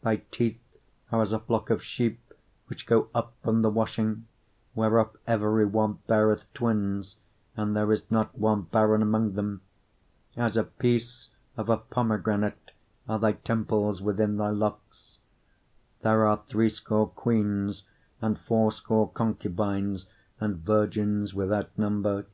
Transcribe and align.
Thy 0.04 0.16
teeth 0.30 0.76
are 1.10 1.22
as 1.22 1.32
a 1.32 1.38
flock 1.38 1.70
of 1.70 1.82
sheep 1.82 2.20
which 2.66 2.84
go 2.84 3.08
up 3.14 3.32
from 3.42 3.62
the 3.62 3.70
washing, 3.70 4.26
whereof 4.74 5.16
every 5.26 5.64
one 5.64 6.00
beareth 6.06 6.52
twins, 6.52 7.16
and 7.56 7.74
there 7.74 7.90
is 7.90 8.10
not 8.10 8.36
one 8.38 8.60
barren 8.64 9.00
among 9.00 9.32
them. 9.32 9.62
6:7 10.36 10.44
As 10.44 10.56
a 10.58 10.64
piece 10.64 11.30
of 11.56 11.70
a 11.70 11.78
pomegranate 11.78 12.72
are 13.08 13.18
thy 13.18 13.32
temples 13.32 14.02
within 14.02 14.36
thy 14.36 14.50
locks. 14.50 15.18
6:8 16.00 16.02
There 16.02 16.26
are 16.26 16.42
threescore 16.46 17.08
queens, 17.08 17.84
and 18.20 18.38
fourscore 18.38 19.08
concubines, 19.12 20.04
and 20.40 20.58
virgins 20.58 21.32
without 21.32 21.70
number. 21.78 22.26